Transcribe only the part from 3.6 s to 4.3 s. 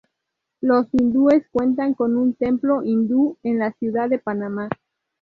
Ciudad de